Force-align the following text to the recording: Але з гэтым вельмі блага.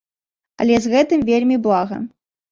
Але 0.63 0.79
з 0.85 0.93
гэтым 0.93 1.25
вельмі 1.29 1.57
блага. 1.67 2.01